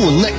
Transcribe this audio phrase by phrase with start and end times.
[0.00, 0.29] 五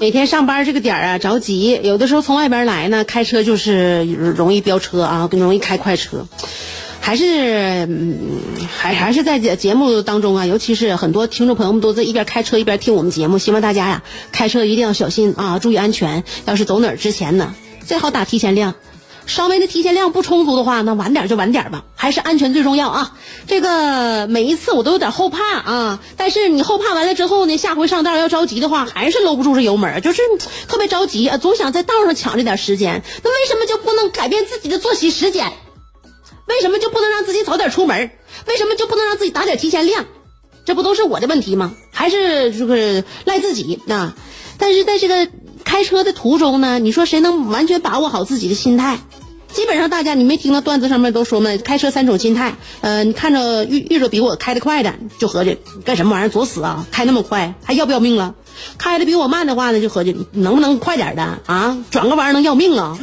[0.00, 6.26] 每天上班这个点儿啊，着急，有的时候从外边来呢，开车就是容易飙车啊，更容易开快车。
[7.00, 8.16] 还是，嗯，
[8.68, 16.22] 还还是在节节目当中啊，尤其是很多听众朋友们都在一边开车一边听我们节目，希望大家呀，开车一定要小心啊，注意安全。
[16.46, 18.74] 要是走哪儿之前呢，最好打提前量。
[19.28, 23.14] 稍微的提前量不充足的话，那晚点就晚点吧，还是安全最重要啊！
[23.46, 30.22] 这个每一次我都有点后怕啊，但是你后怕完了之后呢，下回上道要着急的话，还是搂不住这油门，就是
[30.66, 33.02] 特别着急啊，总想在道上抢这点时间。
[33.22, 35.52] 那为什么就不能改变自己的作息时间？
[36.46, 38.10] 为什么就不能让自己早点出门？
[38.46, 40.06] 为什么就不能让自己打点提前量？
[40.64, 41.74] 这不都是我的问题吗？
[41.92, 44.14] 还是这个赖自己啊？
[44.56, 45.28] 但是在这个
[45.64, 48.98] 开车的途中呢，你说谁能完全把握好自己的心态？
[49.52, 51.50] 基本上大家你没听到段子上面都说吗？
[51.64, 56.86] 开车三种心态，呃，你看着遇遇着比我开的快的，就合计干什么玩意儿作死啊？
[56.90, 58.34] 开那么快还要不要命了？
[58.76, 61.78] 开的比我慢的话呢，就合计能不能快点的啊？
[61.90, 62.96] 转个弯能要命啊？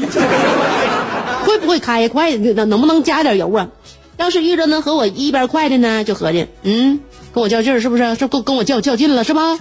[1.46, 2.36] 会不会开快？
[2.38, 3.68] 能能不能加点油啊？
[4.18, 7.00] 要是遇着能和我一边快的呢，就合计嗯，
[7.34, 8.16] 跟我较劲儿是不是？
[8.16, 9.58] 这跟跟我较较劲了是吧？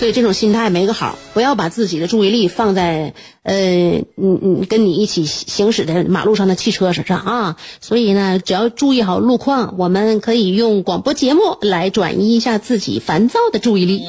[0.00, 3.12] 所以这种心态没个好，不要把自己的注意力放在
[3.42, 7.56] 呃，嗯嗯，跟你一起行驶的马路上的汽车身上啊。
[7.82, 14.02] 所以呢，只要注意好路况，我们可以用广播节目来转移一下自己烦躁的注意力。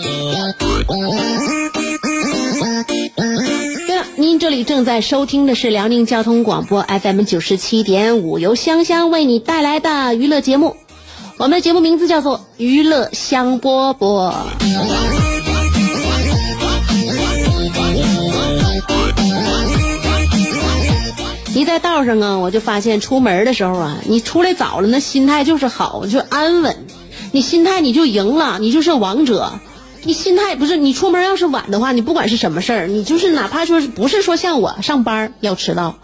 [3.86, 10.78] 对了，您这里正在收听的是辽宁交通广播 FM 九十七点五，由香香为你带来的娱乐节目。
[11.38, 14.32] 我们的节目名字叫做《娱乐香饽饽》。
[21.62, 26.76] 一在道上啊，我就发现出门的时候啊，你出来早了，那心态就是好，就安稳。
[27.32, 29.60] 你心态你就赢了，你就是王者。
[30.04, 36.00] 你心态不是你出门要是晚的话，你不管是什么事儿，你就是哪怕说不是说像我上班要迟到，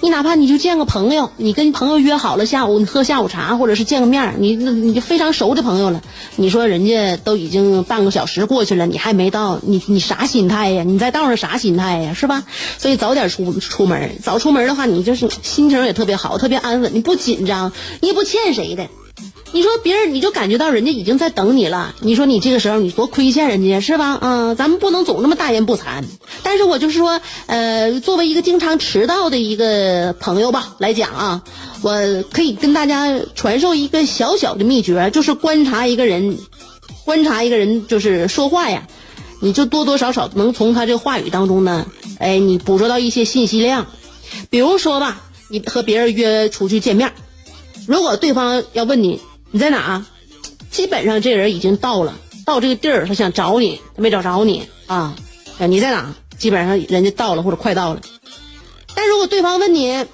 [0.00, 6.00] 你哪怕你就见个朋友，你跟朋友约好了下午你喝下午茶，或者是见个面，你那你就非常熟的朋友了，
[6.36, 10.82] 你说人家都已经半个小时过去了，你还没到，你你啥心态呀？
[10.82, 12.14] 你在道上啥心态呀？
[12.14, 12.44] 是吧？
[12.78, 18.88] 所以早点出出门，早出门的话，你就是心情也特别好，特别安稳，你不紧张，你也不欠谁的。
[19.54, 24.18] 你说别人你就感觉到人家已经在等你了，你说你这个时候你多亏欠人家是吧？
[24.20, 26.02] 啊，咱们不能总那么大言不惭。
[26.42, 31.44] 但是我就是说，呃，作为一个经常迟到的一个朋友吧来讲啊，
[31.82, 31.92] 我
[32.32, 36.36] 可以跟大家传授一个小小的秘诀，就是观察一个人，
[37.04, 38.88] 观察一个人就是说话呀，
[39.38, 41.86] 你就多多少少能从他这个话语当中呢，
[42.18, 43.86] 哎，你捕捉到一些信息量。
[44.50, 47.12] 比如说吧，你和别人约出去见面，
[47.86, 49.20] 如果对方要问你。
[49.54, 50.04] 你在哪？
[50.72, 55.14] 基本上这人已经到了，到这个地儿，他想找你，他没找着你啊。
[55.68, 56.12] 你在哪？
[56.36, 58.00] 基本上人家到了或者快到了。
[58.96, 60.06] 但如果对方问你，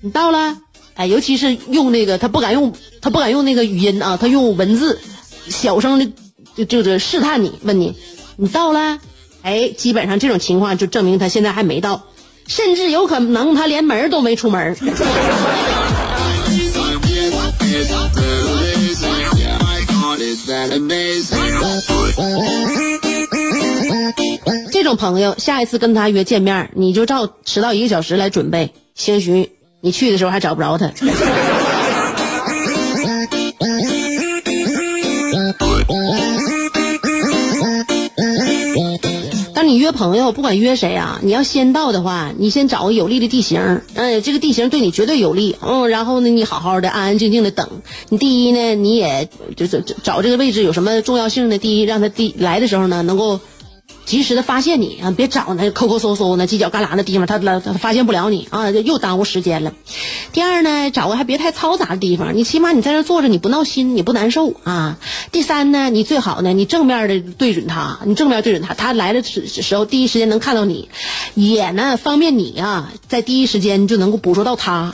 [0.00, 0.56] 你到了？
[0.94, 2.72] 哎，尤其是用那个，他不敢用，
[3.02, 5.00] 他不敢用那个语音啊，他用文字，
[5.48, 6.12] 小声的
[6.54, 7.96] 就就是试探你，问你，
[8.36, 9.00] 你到了？
[9.42, 12.04] 哎，基本上这种情况就证明他现在还没到，
[12.46, 14.76] 甚至有可能他连门都没出门。
[24.70, 29.50] 这种朋友，下一次跟他约见面，你就照迟到一个小时来准备，兴许
[29.80, 30.90] 你去的时候还找不着他。
[39.74, 43.60] 你约朋友，不管约谁啊，你要先到的话，你先找个有利的地形，
[43.94, 47.68] 嗯，这个地形对你绝对有利，嗯，然后呢，你好好的安安静静的等。
[48.08, 51.58] 你第一呢，你也就是找这个位置有什么重要性的？
[51.58, 53.40] 第一，让他第来的时候呢，能够
[54.04, 59.72] 及时的发现你啊，别找那抠抠搜搜那犄角旮旯的地方，他他发现不了你啊，又耽误时间了。
[60.32, 64.98] 第二呢，找个还别太嘈杂的地方，你起码你在那坐着，你不闹心，你不难受啊。
[65.32, 70.88] 第三呢，你最好呢，你正面的对准他，你正面对准他，他来的时时候第一时间能看到你，
[71.34, 74.92] 也呢方便你啊，在第一时间就能够捕捉到他。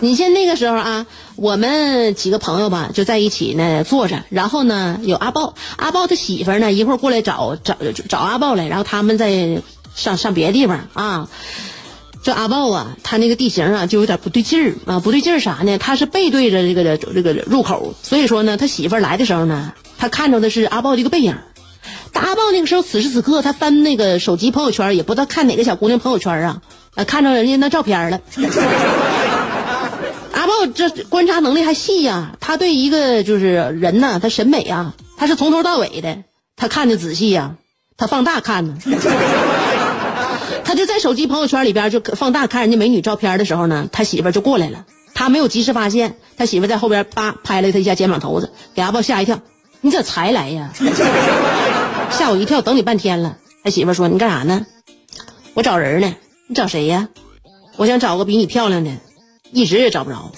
[0.00, 1.06] 你像那个时候啊，
[1.36, 7.76] 我们几个朋友吧就在一起呢坐着，然后呢有阿豹，阿豹他媳妇儿呢一会儿过来找找
[8.08, 9.62] 找阿豹来，然后他们在
[9.94, 11.28] 上上别的地方啊。
[12.22, 15.76] 这阿豹啊，他那个地形啊就有点不对劲儿啊，不对劲儿啥呢？
[15.76, 21.36] 他是背对着这个这个入口，所以说呢，他媳妇儿来的时候呢，他看着的是阿豹的一个背影。
[22.12, 26.62] 但阿豹那个时候此时此刻他翻那个手机朋友圈，也不知道看哪个小姑娘朋友圈啊，
[26.94, 28.20] 啊看着人家那照片了。
[30.74, 36.24] 这观察能力还细呀，他对一个就是人呢，他审美啊，他是从头到尾的，
[36.56, 37.56] 他看的仔细呀，
[37.96, 38.76] 他放大看呢。
[40.64, 44.84] 他就在手机朋友圈里边就放大看人家美女照片的时候呢，他媳妇就过来了，
[45.14, 49.40] 他没有及时发现，他媳妇在后边叭拍了他一下肩膀头子，给阿豹吓一跳，
[49.82, 50.72] 你咋才来呀？
[52.10, 53.36] 吓我一跳，等你半天了。
[53.62, 54.66] 他媳妇说你干啥呢？
[55.54, 56.14] 我找人呢，
[56.48, 57.08] 你找谁呀？
[57.76, 58.90] 我想找个比你漂亮的。
[59.54, 60.32] 一直也找不着。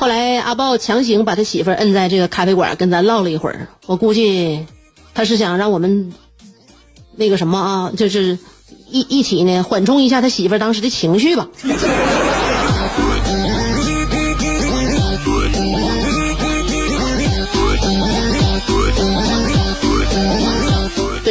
[0.00, 3.68] 后来阿豹强行把他媳妇摁在这个咖啡馆，跟咱唠了一会儿。
[3.86, 4.66] 我估计
[5.14, 6.12] 他是想让我们
[7.14, 8.38] 那个什么啊，就是
[8.88, 11.46] 一一起呢缓冲一下他媳妇当时的情绪吧。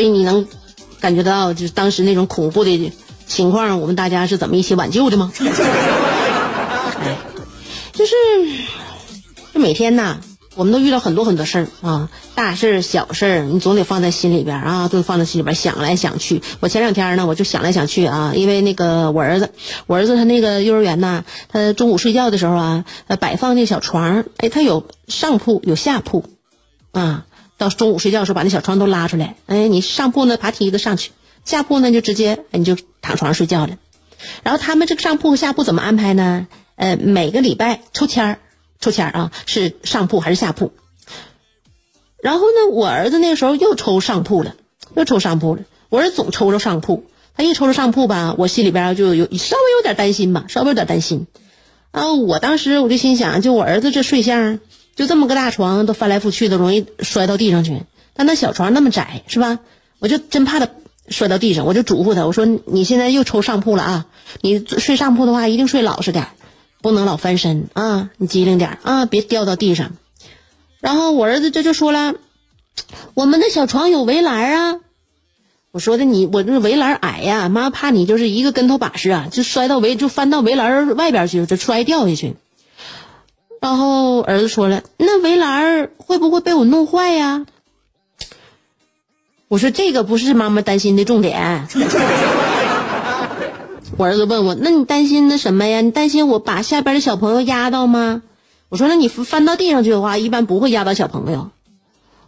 [0.01, 0.47] 所以你能
[0.99, 2.91] 感觉到，就是当时那种恐怖的
[3.27, 5.31] 情况，我们大家是怎么一起挽救的吗？
[5.37, 7.17] 哎，
[7.93, 8.15] 就是
[9.53, 10.17] 就每天呐，
[10.55, 16.41] 我们都遇到很多很多事儿啊，大事儿、小事儿，你总得放在心里边啊，都放在心里边想来想去。
[16.61, 19.51] 我前两天呢，我就想来想去啊，因为那个我儿子，
[19.85, 22.85] 我儿子他那个幼儿园呐，他中午睡觉的时候啊，
[23.19, 26.25] 摆放那小床，哎，他有上铺有下铺，
[26.91, 27.27] 啊。
[27.61, 29.35] 到中午睡觉的时候，把那小床都拉出来。
[29.45, 31.11] 哎，你上铺呢爬梯子上去，
[31.45, 33.77] 下铺呢就直接你就躺床上睡觉了。
[34.41, 36.47] 然后他们这个上铺和下铺怎么安排呢？
[36.75, 38.39] 呃，每个礼拜抽签儿，
[38.79, 40.73] 抽签儿啊，是上铺还是下铺？
[42.19, 44.55] 然后呢，我儿子那个时候又抽上铺了，
[44.95, 45.61] 又抽上铺了。
[45.89, 47.05] 我儿子总抽着上铺，
[47.35, 51.27] 他一抽着上铺吧，我心里边就有稍微有点担心吧，稍微有点担心。
[51.91, 54.59] 啊，我当时我就心想，就我儿子这睡相。
[54.95, 57.83] 就这么个大床，都翻来覆去的，容易摔到地上去。
[58.13, 59.59] 但那小床那么窄，是吧？
[59.99, 60.67] 我就真怕他
[61.07, 64.05] 摔到地上，我就嘱咐他，我说：“你现在又抽上铺了啊！
[64.41, 66.27] 你睡上铺的话，一定睡老实点，
[66.81, 68.09] 不能老翻身啊！
[68.17, 69.91] 你机灵点啊，别掉到地上。”
[70.81, 72.15] 然后我儿子这就说了
[73.13, 74.79] ：“我们的小床有围栏啊。”
[75.71, 82.35] 我说的你，我这围栏矮呀，妈怕你就是一个跟头把式啊，就摔到围就翻到围栏外边去，就摔掉下去。
[83.61, 87.45] 然后儿子说了：“那围栏会不会被我弄坏呀？”
[89.47, 91.67] 我说：“这个不是妈妈担心的重点。”
[93.97, 95.81] 我儿子问我：“那你担心那什么呀？
[95.81, 98.23] 你担心我把下边的小朋友压到吗？”
[98.69, 101.51] 我说：“那你翻到地上去的话，一般不会压到小朋友。”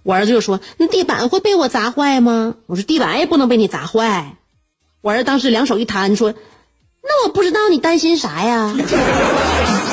[0.03, 4.35] 我儿子就说：“那地板会被我砸坏吗？”我说：“地板也不能被你砸坏。”
[5.01, 6.35] 我儿子当时两手一摊说
[7.01, 8.75] ：“那我不知道你担心啥呀？”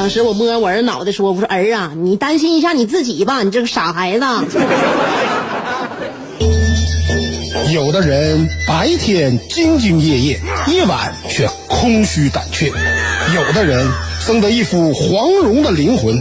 [0.00, 4.24] 当时我摸我儿脑袋说：“我说儿啊，你担心一下你自己吧，你这个傻孩子。”
[7.70, 12.70] 有的人白天兢兢业业，夜晚却空虚胆怯；
[13.34, 13.86] 有的人
[14.24, 16.18] 生得一副黄蓉的灵魂，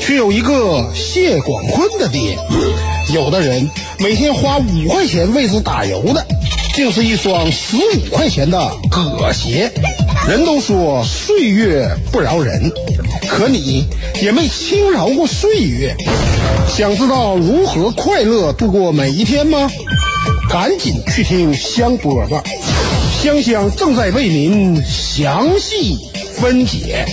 [0.00, 2.34] 却有一个谢广坤的爹；
[3.14, 3.68] 有的人
[3.98, 6.26] 每天花五块钱为之打油的，
[6.74, 8.58] 竟是一双十五块钱的
[8.90, 9.70] 葛鞋。
[10.28, 12.70] 人都说岁月不饶人。
[13.28, 13.86] 可你
[14.22, 15.94] 也没轻饶过岁月，
[16.66, 19.70] 想知道如何快乐度过每一天吗？
[20.50, 22.42] 赶紧去听香饽饽，
[23.22, 25.98] 香香正在为您详细
[26.34, 27.06] 分解。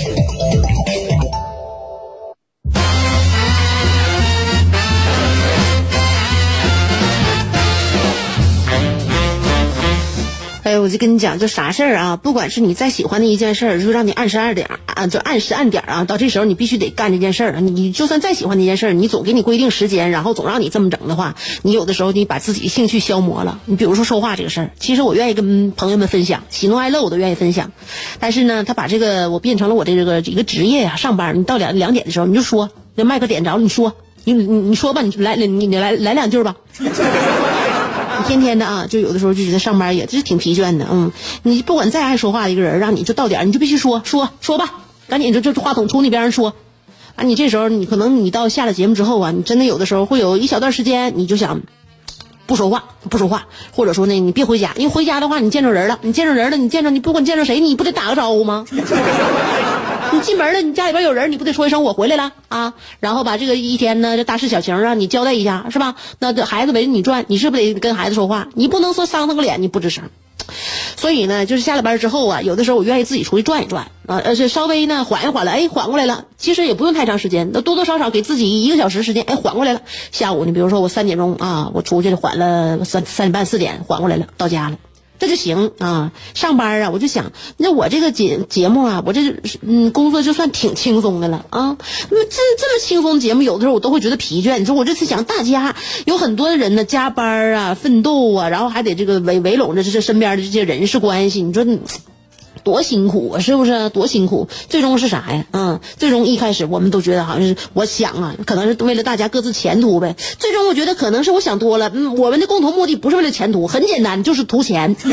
[10.85, 17.59] 我就跟你讲，就啥事儿啊，不管是你再喜欢的一件事儿，就让你按时按点儿啊，就按时按点儿啊，到这时候你必须得干这件事儿。
[17.59, 23.59] 你就算再喜欢那件事儿，你总给你规定时间，然后总让你这么整的话，你有的时候你把自己的兴趣消磨了。
[23.65, 27.71] 你比如说说话这个事儿，其实我愿意跟朋友们分享，喜怒哀乐我都愿意分享，
[28.19, 36.55] 但是呢，他把这个我变成了我这个一个职业呀，上班你到两两点的时候你就说，那麦克点着，你说，你你你说吧，你来你你来来两句吧。
[38.23, 41.11] 天天的啊，就有的时候就觉得上班也是挺疲倦的，嗯，
[41.43, 44.73] 你不管再爱说话的一个人，让你就到点你就必须说说说吧，
[45.07, 46.53] 赶紧就就话筒冲那边上说，
[47.15, 51.61] 啊，你这时候你可能你到下了节目之后啊，你真的有的时候会有一小段时间你就想
[52.45, 58.65] 不说话不说话，或者说呢你别回家，因为回家的话你见着人了，你见着人了，你见着你不管见着谁，你不得打个招呼吗？
[60.15, 62.73] 你进门了，你家里边有人，你不得说一声我回来了啊？
[63.01, 65.95] 然后把这个一天呢，这大事小情啊，你交代一下是吧？
[66.19, 68.47] 那这孩子围着你转，你是不是得跟孩子说话？
[68.53, 70.05] 你不能说伤他个脸你不吱声。
[70.95, 76.23] 所以呢，就是下了班之后啊，有的时候我愿意自己出去转一转啊，而且稍微呢缓一缓了，哎，缓过来了。
[76.37, 79.81] 其实也不用太长时间，那多多少少给自己一个小时时间，哎，缓过来了。
[80.13, 84.77] 下午你比如说我三点钟啊，我出去缓了三三点半四点缓过来了，到家了。
[85.19, 91.77] 这就行啊，上班啊，我就想，那我这个节节目啊，我这嗯工作就算挺轻松的了啊。
[92.09, 94.59] 那么这这么轻松的节目，有的时候我都会觉得疲倦。
[94.59, 101.65] 你说我这次想，大家有很多的人呢，加班啊，奋斗啊，然后还得这个围围拢着这这身边的这些人事关系，你说。
[102.65, 103.89] 多辛苦啊，是不是？
[103.91, 105.45] 多辛苦，最终是啥呀？
[105.51, 110.15] 嗯，最终一开始我们都觉得好像是，我想啊，可能是为了大家各自前途呗。
[110.39, 111.91] 最终我觉得可能是我想多了。
[111.93, 114.95] 嗯，我们的共同目的不是为了前途，很简单，就是图钱。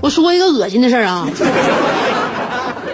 [0.00, 1.28] 我说一个恶心的事儿啊，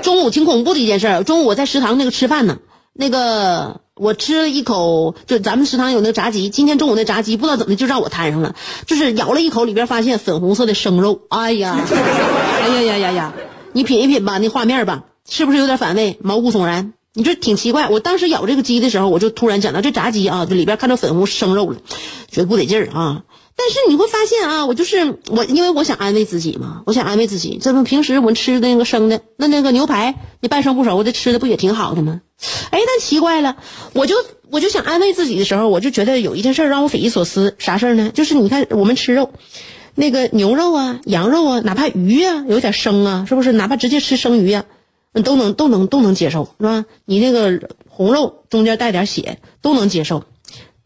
[0.03, 1.23] 中午挺恐怖的一件事。
[1.25, 2.59] 中午我在食堂那个吃饭呢，
[2.95, 3.81] 那个。
[3.99, 8.55] 我吃了一口，就咱们食堂有那个炸鸡，今天中午那炸鸡不知道怎么就让我摊上了，
[8.87, 11.77] 就是咬了一口，里边发现粉红色的生肉，哎呀，
[12.63, 13.35] 哎呀呀呀呀，
[13.73, 16.93] 你品一品吧，那画面吧，是不是有点反胃，毛骨悚然？
[17.15, 17.89] 你这挺奇怪。
[17.89, 21.79] 我当时咬这个鸡的时候，我就突然想到这炸鸡啊，这里边看到粉红生肉了，
[22.31, 23.23] 觉得不得劲儿啊。
[23.61, 27.59] 但是你会发现啊，我就是我，因为我想安慰自己嘛，我想安慰自己。
[27.61, 32.21] 这不平时我吃那个生的，那那个牛排，你半生不熟的吃的不也挺好的吗？
[32.71, 33.57] 哎，但奇怪了，
[33.95, 34.15] 我就
[34.51, 37.57] 我就想安慰自己的时候，我就觉得有一件事让我匪夷所思。
[37.59, 38.13] 啥事儿呢？
[38.15, 39.33] 就是你看我们吃肉，
[39.97, 43.51] 那个牛肉啊、羊肉啊，哪怕鱼啊有点生啊，是不是？
[43.51, 44.65] 哪怕直接吃生鱼啊，
[45.25, 46.85] 都能都能都能接受，是吧？
[47.05, 50.23] 你那个红肉中间带点血都能接受。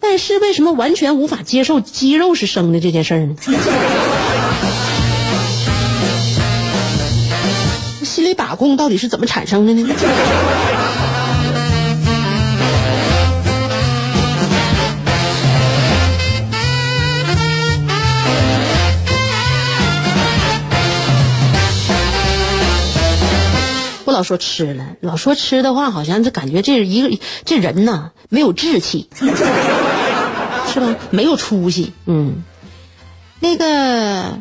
[0.02, 3.34] 但是为什么完全无法接受鸡肉是生的这件事儿呢？
[8.04, 9.88] 心里把控到底是怎么产生的呢？
[24.04, 27.16] 不老说吃了，老说吃的话，好像就感觉这一个
[27.46, 29.08] 这人呐没有志气。
[30.72, 30.96] 是吧？
[31.10, 32.42] 没有出息，嗯，
[33.40, 34.40] 那个，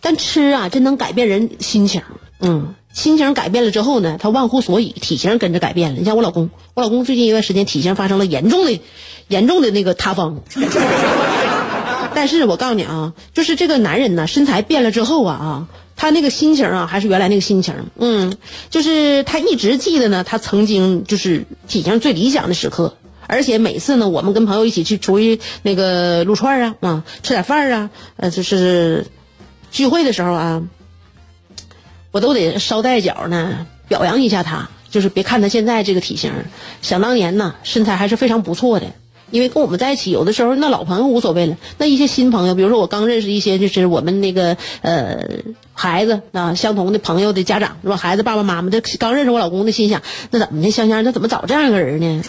[0.00, 2.02] 但吃啊，真能改变人心情，
[2.40, 5.98] 嗯，心情改变了之后呢，他忘乎所以，体型跟着改变了。
[5.98, 8.80] 你像我老公，我老公最近一段时间体型发生了严重的、
[9.28, 10.40] 严重的那个塌方。
[12.14, 18.34] 但是我告诉你啊，就是这个男人呢，身材变了之后啊啊，他那个心情啊，还是原来那个心情，嗯，
[18.70, 22.96] 就是他一直记得呢，他曾经就是体型最理想的时刻。
[23.26, 29.06] 而且每次呢，我们跟朋友一起去出去那个撸串啊，啊，吃点饭啊，呃，就是
[29.70, 30.62] 聚会的时候啊，
[32.10, 34.68] 我都得捎带脚呢表扬一下他。
[34.88, 36.32] 就是别看他现在这个体型，
[36.80, 38.86] 想当年呢身材还是非常不错的。
[39.30, 45.18] 因为跟我们在一起，有的时候那老朋友无所谓了，那一些新朋友，比如说我刚认识一些，就是我们那个呃
[45.72, 47.96] 孩子啊相同的朋友的家长是吧？
[47.96, 50.70] 孩子爸爸妈妈，这刚认识我老公的，心想那怎么的？
[50.70, 52.22] 香香，那怎么找这样一个人呢？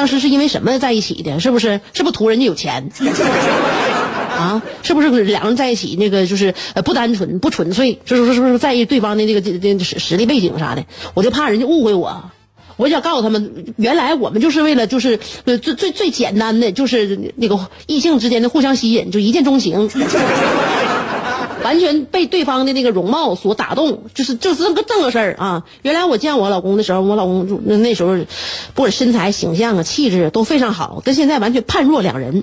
[0.00, 1.40] 当时是因为什么在一起的？
[1.40, 1.78] 是不是？
[1.92, 2.88] 是不是图人家有钱？
[4.34, 4.62] 啊？
[4.82, 6.54] 是不是两人在一起那个就是
[6.86, 8.00] 不单纯不纯粹？
[8.06, 8.32] 是不是？
[8.32, 10.86] 是不是在意对方的这个这这实实力背景啥的？
[11.12, 12.30] 我就怕人家误会我。
[12.78, 19.90] 我想告诉他们，原来我们就是为了就是最最最简单的就是那个异性之间的互相吸引，就一见钟情，
[21.62, 25.64] 完全被对方的那个容貌所打动，就是就是这个这么个事儿啊。
[25.82, 28.16] 原来我见我老公的时候，我老公那时候
[28.74, 32.42] 不管身材、形象啊、气质都非常好，跟现在完全判若两人。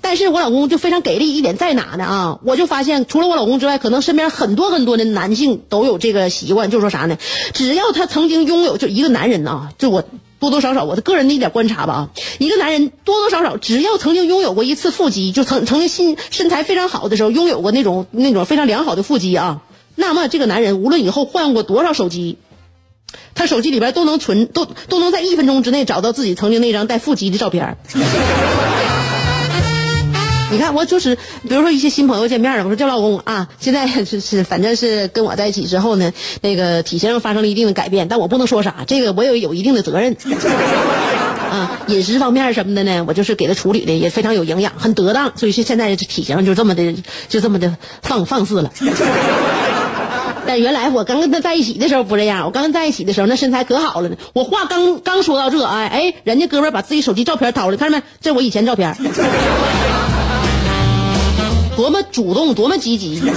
[0.00, 2.38] 但是我老公就非常给力一点在哪呢啊？
[2.44, 7.18] 我就发现除了我老公之外，可能身边很多很多的男性都有这个习惯，就说啥呢？
[7.52, 10.04] 只要他曾经拥有就一个男人啊，就我
[10.38, 19.62] 多多少少我的个人的一点观察吧啊，一个男人多多少少只要曾经拥有过一次腹肌，就曾曾经身身材非常好的时候，拥有过那种那种非常良好的腹肌啊，
[19.94, 22.38] 那么这个男人无论以后换过多少手机，
[23.34, 27.76] 他手机里边都能存都都能在一分钟之内找到自己曾经那张带腹肌的照片。
[30.50, 31.14] 你看，我就是，
[31.46, 40.16] 比如说一些新朋友见面了，我说叫老公啊，现在 是是，反正是跟我在一起之后呢，那个体型上发生了一定的改变，但我不能说啥，这个我有有一定的责任。
[41.50, 46.94] 啊，饮食方面什么的呢，我就是给他处理的也非常有营养，很得当，所以说现在体型就这么的，
[47.28, 48.70] 就这么的放放肆了。
[50.46, 54.16] 但原来我刚跟他在一起的时候不这样，我刚跟他在一起的时候那身材可好了呢。
[54.32, 58.02] 我话刚刚说到这，哎哎，人家哥们把自己手机照片掏出来，看着没？
[58.20, 58.96] 这我以前照片。
[61.78, 63.22] 多么主动，多么积极！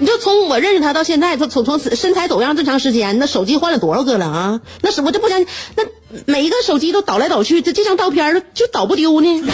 [0.00, 4.60] 你就从我认识他到现在，他从从身材走样这么长时间，那手机换了多少个了啊？
[4.80, 5.84] 那是我就不相信，那
[6.26, 9.44] 每一个手机都倒来倒去，这这张照片就倒不丢呢？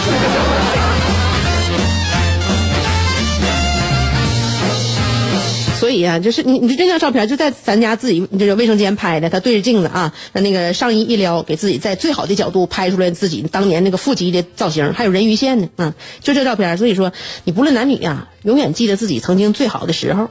[5.89, 16.77] 所以啊，就是你，你这张照片就在咱家自己这个卫生间拍的，他对着镜子啊，他那个上衣一撩，给自己在最好的角度拍出来自己当年那个腹肌的造型，还有人鱼线呢，啊，就这照片。
[16.77, 17.11] 所以说，
[17.45, 20.29] 你不论男女呀，永远记得自己曾经最好的时候。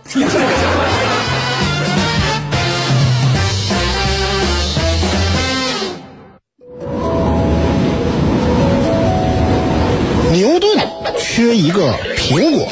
[10.32, 10.78] 牛顿
[11.18, 12.68] 缺一个苹果，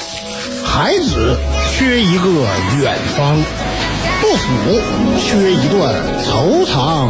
[0.64, 1.36] 孩子。
[1.78, 2.30] 缺一个
[2.80, 3.36] 远方，
[4.22, 4.82] 杜甫
[5.20, 7.10] 缺一段惆怅，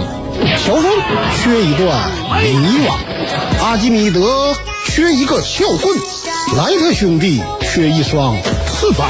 [0.58, 0.92] 乔峰
[1.38, 2.10] 缺一段
[2.42, 4.58] 迷惘，阿基米德
[4.88, 5.96] 缺一个撬棍，
[6.58, 9.08] 莱特兄弟缺一双翅膀，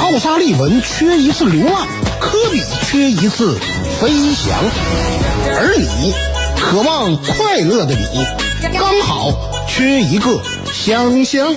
[0.00, 1.86] 奥沙利文缺一次流浪，
[2.20, 3.58] 科比缺一次
[4.02, 4.58] 飞翔，
[5.56, 6.12] 而你，
[6.60, 8.26] 渴望快乐的你，
[8.78, 9.32] 刚好
[9.66, 10.42] 缺一个
[10.74, 11.56] 香香。